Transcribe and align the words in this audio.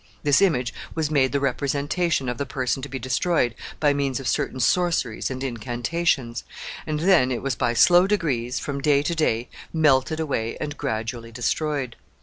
This 0.23 0.41
image 0.41 0.73
was 0.95 1.11
made 1.11 1.31
the 1.31 1.39
representation 1.39 2.27
of 2.27 2.39
the 2.39 2.45
person 2.47 2.81
to 2.81 2.89
be 2.89 2.97
destroyed 2.97 3.53
by 3.79 3.93
means 3.93 4.19
of 4.19 4.27
certain 4.27 4.59
sorceries 4.59 5.29
and 5.29 5.43
incantations, 5.43 6.43
and 6.87 7.01
then 7.01 7.31
it 7.31 7.43
was 7.43 7.53
by 7.53 7.75
slow 7.75 8.07
degrees, 8.07 8.57
from 8.57 8.81
day 8.81 9.03
to 9.03 9.13
day, 9.13 9.47
melted 9.71 10.19
away 10.19 10.57
and 10.59 10.75
gradually 10.75 11.31
destroyed. 11.31 11.95